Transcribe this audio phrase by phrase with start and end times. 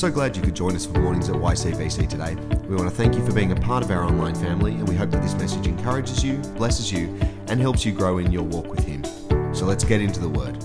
[0.00, 2.34] so glad you could join us for mornings at YCBC today.
[2.66, 4.94] We want to thank you for being a part of our online family, and we
[4.94, 7.14] hope that this message encourages you, blesses you,
[7.48, 9.04] and helps you grow in your walk with Him.
[9.54, 10.56] So let's get into the Word.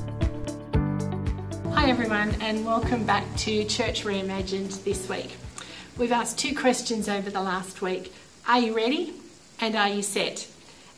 [1.74, 5.36] Hi, everyone, and welcome back to Church Reimagined this week.
[5.98, 8.14] We've asked two questions over the last week
[8.48, 9.16] Are you ready?
[9.60, 10.48] And are you set?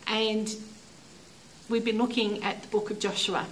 [0.06, 0.54] And
[1.68, 3.48] we've been looking at the book of Joshua.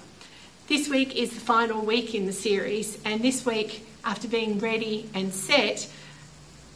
[0.68, 5.10] This week is the final week in the series, and this week, after being ready
[5.12, 5.88] and set,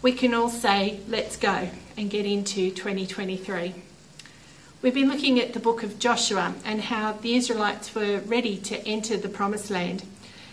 [0.03, 3.73] we can all say, let's go and get into 2023.
[4.83, 8.79] We've been looking at the book of Joshua and how the Israelites were ready to
[8.87, 10.03] enter the promised land,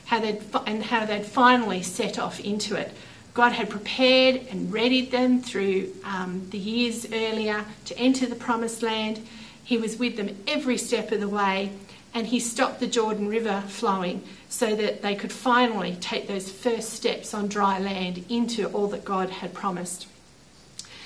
[0.06, 2.92] how they'd, and how they'd finally set off into it.
[3.34, 8.84] God had prepared and readied them through um, the years earlier to enter the promised
[8.84, 9.26] land.
[9.64, 11.72] He was with them every step of the way,
[12.18, 16.90] and he stopped the Jordan River flowing so that they could finally take those first
[16.90, 20.08] steps on dry land into all that God had promised.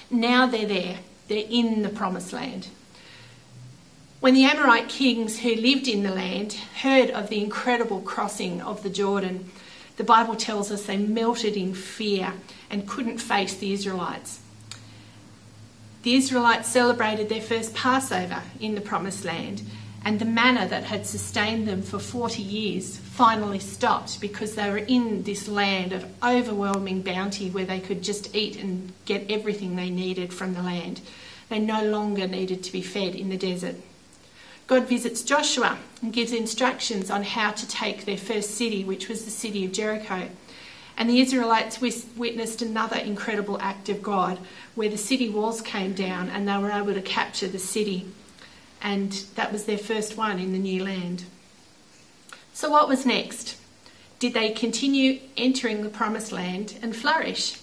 [0.09, 2.69] Now they're there, they're in the promised land.
[4.21, 8.81] When the Amorite kings who lived in the land heard of the incredible crossing of
[8.81, 9.51] the Jordan,
[9.97, 12.35] the Bible tells us they melted in fear
[12.69, 14.39] and couldn't face the Israelites.
[16.03, 19.61] The Israelites celebrated their first Passover in the Promised Land,
[20.03, 24.77] and the manna that had sustained them for 40 years finally stopped because they were
[24.77, 29.91] in this land of overwhelming bounty where they could just eat and get everything they
[29.91, 31.01] needed from the land.
[31.49, 33.75] They no longer needed to be fed in the desert.
[34.65, 39.25] God visits Joshua and gives instructions on how to take their first city, which was
[39.25, 40.29] the city of Jericho.
[40.97, 44.39] And the Israelites witnessed another incredible act of God
[44.73, 48.07] where the city walls came down and they were able to capture the city.
[48.81, 51.25] And that was their first one in the new land.
[52.53, 53.57] So, what was next?
[54.19, 57.59] Did they continue entering the promised land and flourish?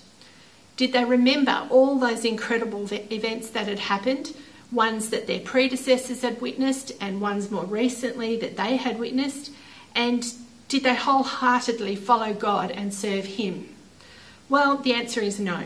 [0.77, 4.33] Did they remember all those incredible events that had happened?
[4.71, 9.51] ones that their predecessors had witnessed and ones more recently that they had witnessed?
[9.95, 10.27] And
[10.69, 13.75] did they wholeheartedly follow God and serve Him?
[14.49, 15.65] Well, the answer is no.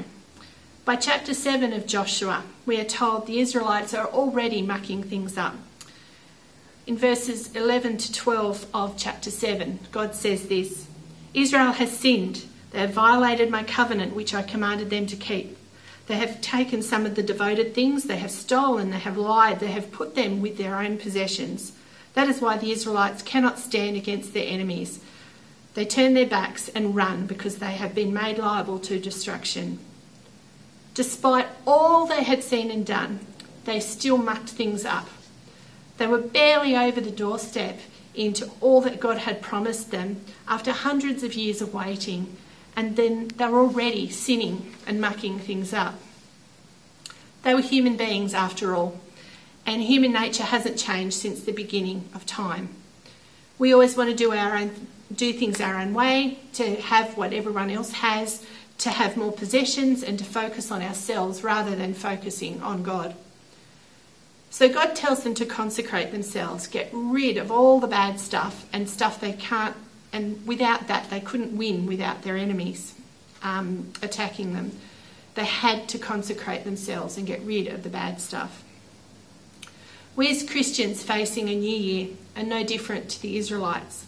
[0.84, 5.54] By chapter 7 of Joshua, we are told the Israelites are already mucking things up.
[6.88, 10.88] In verses 11 to 12 of chapter 7, God says this
[11.34, 12.47] Israel has sinned.
[12.72, 15.56] They have violated my covenant, which I commanded them to keep.
[16.09, 19.71] They have taken some of the devoted things, they have stolen, they have lied, they
[19.71, 21.75] have put them with their own possessions.
[22.15, 24.98] That is why the Israelites cannot stand against their enemies.
[25.75, 29.78] They turn their backs and run because they have been made liable to destruction.
[30.94, 33.20] Despite all they had seen and done,
[33.64, 35.08] they still mucked things up.
[35.98, 37.78] They were barely over the doorstep
[38.14, 42.36] into all that God had promised them after hundreds of years of waiting
[42.76, 45.94] and then they were already sinning and mucking things up.
[47.42, 49.00] They were human beings after all,
[49.66, 52.70] and human nature hasn't changed since the beginning of time.
[53.59, 57.34] We always want to do our own do things our own way, to have what
[57.34, 58.42] everyone else has,
[58.78, 63.15] to have more possessions and to focus on ourselves rather than focusing on God.
[64.50, 68.88] So God tells them to consecrate themselves, get rid of all the bad stuff and
[68.88, 69.77] stuff they can't
[70.12, 72.94] and without that, they couldn't win without their enemies
[73.43, 74.72] um, attacking them.
[75.34, 78.62] They had to consecrate themselves and get rid of the bad stuff.
[80.15, 84.04] We as Christians facing a new year are no different to the Israelites.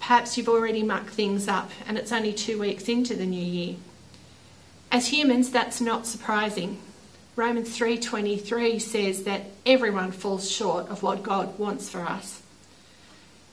[0.00, 3.76] Perhaps you've already mucked things up and it's only two weeks into the new year.
[4.90, 6.78] As humans, that's not surprising.
[7.36, 12.42] Romans 3:23 says that everyone falls short of what God wants for us.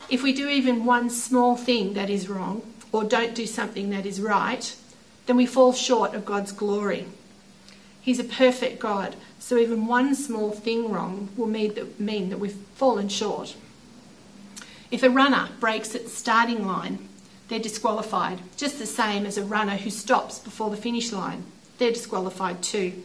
[0.09, 4.05] If we do even one small thing that is wrong, or don't do something that
[4.05, 4.75] is right,
[5.25, 7.05] then we fall short of God's glory.
[8.01, 12.39] He's a perfect God, so even one small thing wrong will mean that, mean that
[12.39, 13.55] we've fallen short.
[14.89, 17.09] If a runner breaks at the starting line,
[17.47, 21.43] they're disqualified, just the same as a runner who stops before the finish line.
[21.77, 23.03] They're disqualified too.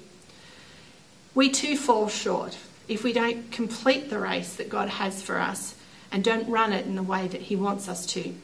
[1.34, 2.58] We too fall short
[2.88, 5.74] if we don't complete the race that God has for us
[6.10, 8.34] and don't run it in the way that He wants us to.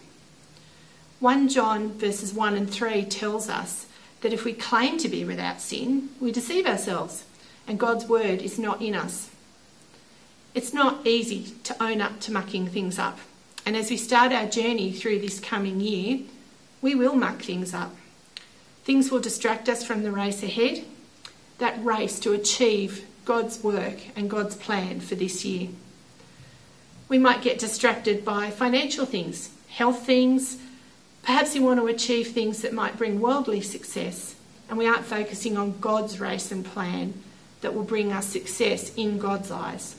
[1.20, 3.86] 1 John verses 1 and 3 tells us
[4.20, 7.24] that if we claim to be without sin, we deceive ourselves
[7.66, 9.30] and God's word is not in us.
[10.54, 13.18] It's not easy to own up to mucking things up.
[13.66, 16.20] And as we start our journey through this coming year,
[16.80, 17.94] we will muck things up.
[18.84, 20.84] Things will distract us from the race ahead,
[21.58, 25.68] that race to achieve God's work and God's plan for this year.
[27.08, 30.58] We might get distracted by financial things, health things,
[31.28, 34.34] Perhaps we want to achieve things that might bring worldly success,
[34.68, 37.12] and we aren't focusing on God's race and plan
[37.60, 39.96] that will bring us success in God's eyes.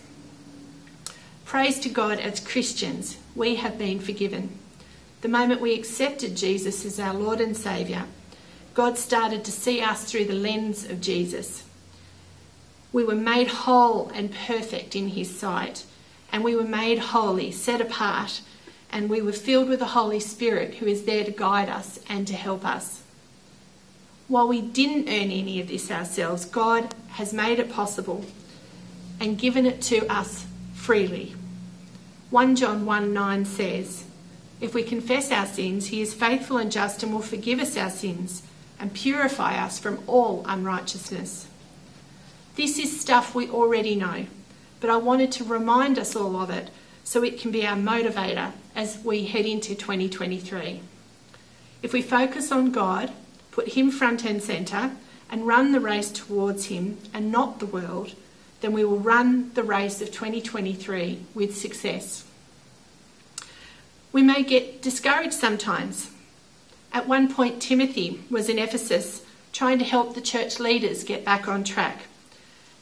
[1.50, 4.52] Praise to God as Christians, we have been forgiven.
[5.22, 8.04] The moment we accepted Jesus as our Lord and Saviour,
[8.76, 11.64] God started to see us through the lens of Jesus.
[12.94, 15.86] We were made whole and perfect in His sight,
[16.32, 18.42] and we were made holy, set apart,
[18.92, 22.28] and we were filled with the Holy Spirit who is there to guide us and
[22.28, 23.02] to help us.
[24.28, 28.24] While we didn't earn any of this ourselves, God has made it possible
[29.20, 30.46] and given it to us
[30.76, 31.36] freely.
[32.32, 34.06] 1 John 1 9 says,
[34.62, 37.90] If we confess our sins, he is faithful and just and will forgive us our
[37.90, 38.44] sins
[38.80, 41.48] and purify us from all unrighteousness.
[42.56, 44.28] This is stuff we already know,
[44.80, 46.70] but I wanted to remind us all of it
[47.04, 50.82] so it can be our motivator as we head into 2023.
[51.82, 53.12] If we focus on God,
[53.50, 54.92] put Him front and centre,
[55.32, 58.14] and run the race towards Him and not the world,
[58.62, 62.26] then we will run the race of 2023 with success.
[64.12, 66.12] We may get discouraged sometimes.
[66.92, 69.24] At one point, Timothy was in Ephesus
[69.54, 72.04] trying to help the church leaders get back on track.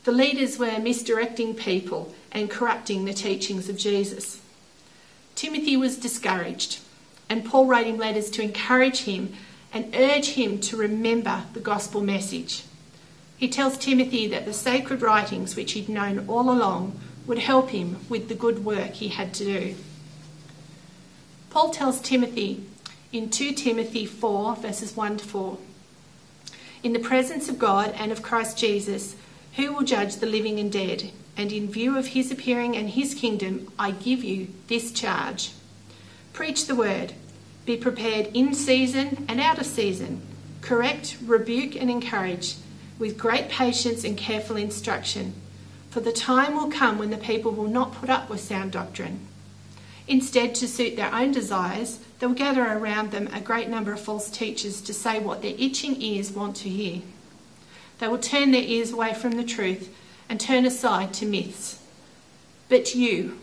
[0.05, 4.41] The leaders were misdirecting people and corrupting the teachings of Jesus.
[5.35, 6.79] Timothy was discouraged,
[7.29, 9.33] and Paul wrote him letters to encourage him
[9.73, 12.63] and urge him to remember the gospel message.
[13.37, 17.97] He tells Timothy that the sacred writings, which he'd known all along, would help him
[18.09, 19.75] with the good work he had to do.
[21.51, 22.63] Paul tells Timothy
[23.11, 25.57] in 2 Timothy 4, verses 1 to 4
[26.81, 29.15] In the presence of God and of Christ Jesus,
[29.55, 33.13] who will judge the living and dead, and in view of his appearing and his
[33.13, 35.51] kingdom, I give you this charge.
[36.33, 37.13] Preach the word,
[37.65, 40.21] be prepared in season and out of season,
[40.61, 42.55] correct, rebuke, and encourage
[42.99, 45.33] with great patience and careful instruction.
[45.89, 49.19] For the time will come when the people will not put up with sound doctrine.
[50.07, 54.29] Instead, to suit their own desires, they'll gather around them a great number of false
[54.29, 57.01] teachers to say what their itching ears want to hear.
[57.99, 59.93] They will turn their ears away from the truth
[60.29, 61.81] and turn aside to myths.
[62.69, 63.39] But you,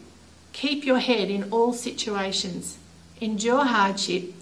[0.52, 2.78] keep your head in all situations,
[3.20, 4.32] endure hardship,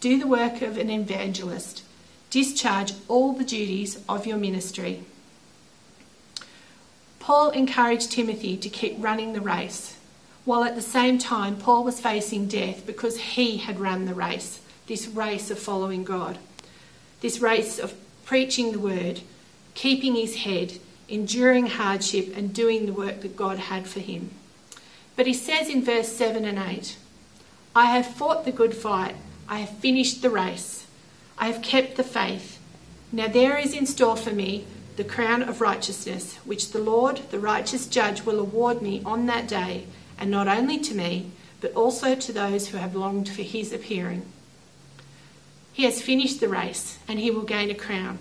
[0.00, 1.82] do the work of an evangelist
[2.30, 5.02] discharge all the duties of your ministry.
[7.20, 9.96] Paul encouraged Timothy to keep running the race,
[10.44, 14.60] while at the same time Paul was facing death because he had run the race,
[14.86, 16.38] this race of following God,
[17.20, 17.94] this race of
[18.24, 19.20] preaching the word,
[19.74, 20.78] keeping his head,
[21.08, 24.30] enduring hardship, and doing the work that God had for him.
[25.16, 26.96] But he says in verse 7 and 8,
[27.74, 29.16] I have fought the good fight,
[29.48, 30.77] I have finished the race.
[31.38, 32.58] I have kept the faith.
[33.12, 37.38] Now there is in store for me the crown of righteousness, which the Lord, the
[37.38, 39.86] righteous judge, will award me on that day,
[40.18, 41.30] and not only to me,
[41.60, 44.26] but also to those who have longed for his appearing.
[45.72, 48.18] He has finished the race, and he will gain a crown.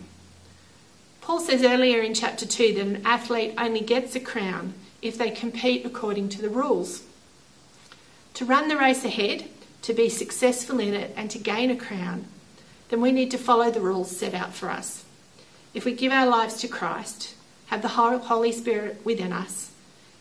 [1.21, 5.31] Paul says earlier in chapter 2 that an athlete only gets a crown if they
[5.31, 7.03] compete according to the rules.
[8.35, 9.45] To run the race ahead,
[9.81, 12.27] to be successful in it, and to gain a crown,
[12.89, 15.03] then we need to follow the rules set out for us.
[15.73, 17.35] If we give our lives to Christ,
[17.67, 19.71] have the Holy Spirit within us,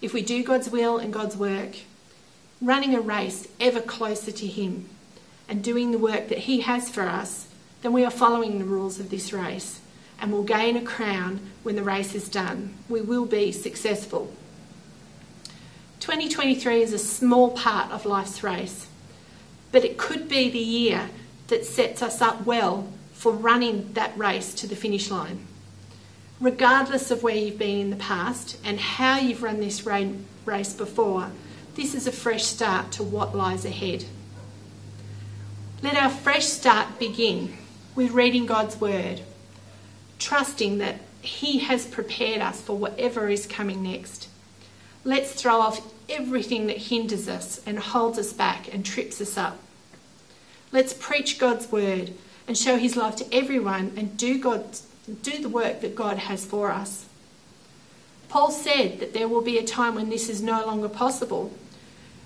[0.02, 1.76] if we do God's will and God's work,
[2.61, 4.88] running a race ever closer to Him
[5.49, 7.46] and doing the work that He has for us,
[7.82, 9.80] then we are following the rules of this race
[10.20, 12.75] and will gain a crown when the race is done.
[12.88, 14.32] We will be successful.
[16.00, 18.88] 2023 is a small part of life's race,
[19.73, 21.11] but it could be the year
[21.49, 25.47] that sets us up well for running that race to the finish line.
[26.41, 31.31] Regardless of where you've been in the past and how you've run this race before,
[31.76, 34.05] this is a fresh start to what lies ahead.
[35.83, 37.57] Let our fresh start begin
[37.95, 39.21] with reading God's Word,
[40.19, 44.29] trusting that He has prepared us for whatever is coming next.
[45.05, 49.59] Let's throw off everything that hinders us and holds us back and trips us up.
[50.73, 52.12] Let's preach God's word
[52.46, 54.64] and show his love to everyone and do, God,
[55.23, 57.06] do the work that God has for us.
[58.28, 61.52] Paul said that there will be a time when this is no longer possible.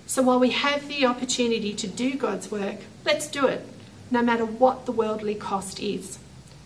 [0.07, 3.65] So while we have the opportunity to do God's work, let's do it,
[4.09, 6.19] no matter what the worldly cost is,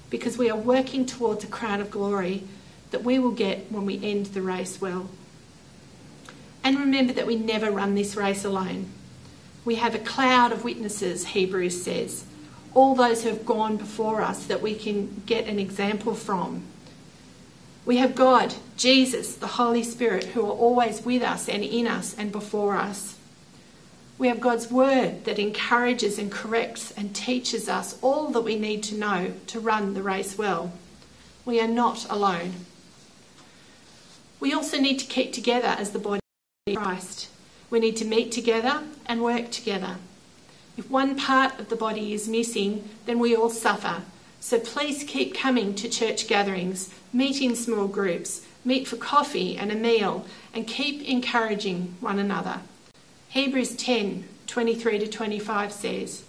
[0.09, 2.43] because we are working towards a crown of glory
[2.91, 5.09] that we will get when we end the race well.
[6.63, 8.87] And remember that we never run this race alone.
[9.65, 12.23] We have a cloud of witnesses, Hebrews says,
[12.75, 16.63] all those who have gone before us that we can get an example from.
[17.85, 22.15] We have God, Jesus, the Holy Spirit, who are always with us and in us
[22.17, 23.17] and before us.
[24.17, 28.81] We have God's Word that encourages and corrects and teaches us all that we need
[28.83, 30.71] to know to run the race well.
[31.43, 32.53] We are not alone.
[34.39, 36.21] We also need to keep together as the body
[36.67, 37.29] of Christ.
[37.69, 39.97] We need to meet together and work together.
[40.77, 44.01] If one part of the body is missing, then we all suffer.
[44.39, 49.71] So please keep coming to church gatherings, meet in small groups, meet for coffee and
[49.71, 52.61] a meal, and keep encouraging one another.
[53.29, 56.23] Hebrews 10 23 to 25 says,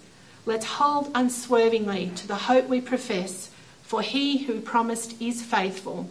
[0.45, 3.51] Let's hold unswervingly to the hope we profess,
[3.83, 6.09] for he who promised is faithful.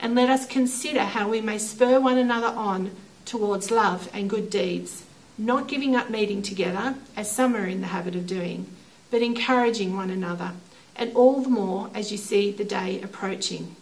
[0.00, 2.90] And let us consider how we may spur one another on
[3.26, 5.04] towards love and good deeds,
[5.36, 8.66] not giving up meeting together, as some are in the habit of doing,
[9.10, 10.52] but encouraging one another,
[10.94, 13.76] and all the more as you see the day approaching.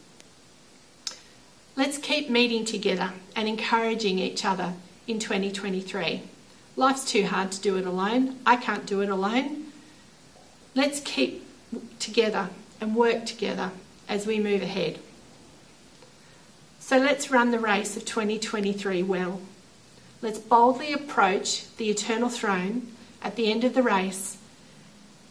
[1.77, 4.75] Let's keep meeting together and encouraging each other
[5.07, 6.23] in 2023.
[6.77, 8.39] Life's too hard to do it alone.
[8.45, 9.67] I can't do it alone.
[10.75, 11.47] Let's keep
[11.99, 13.71] together and work together
[14.09, 14.99] as we move ahead.
[16.85, 19.41] So let's run the race of 2023 well.
[20.21, 22.89] Let's boldly approach the eternal throne
[23.23, 24.37] at the end of the race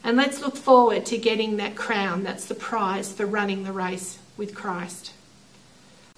[0.04, 4.18] and let's look forward to getting that crown that's the prize for running the race
[4.36, 5.14] with Christ.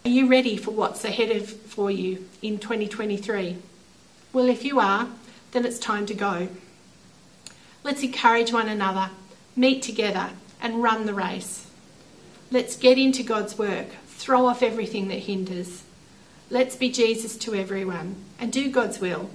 [0.05, 3.57] Are you ready for what's ahead of, for you in 2023?
[4.31, 5.09] Well, if you are,
[5.51, 6.47] then it's time to go.
[7.83, 9.09] Let's encourage one another,
[9.53, 10.29] meet together,
[10.61, 11.69] and run the race.
[12.51, 15.83] Let's get into God's work, throw off everything that hinders.
[16.49, 19.29] Let's be Jesus to everyone and do God's will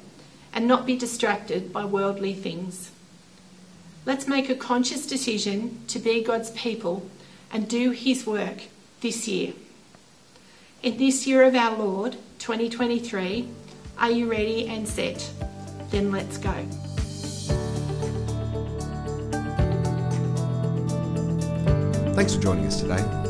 [0.52, 2.90] and not be distracted by worldly things.
[4.06, 7.08] Let's make a conscious decision to be God's people
[7.52, 8.62] and do His work
[9.00, 9.52] this year.
[10.82, 13.48] In this year of our Lord, 2023,
[13.98, 15.30] are you ready and set?
[15.90, 16.54] Then let's go.
[22.14, 23.29] Thanks for joining us today.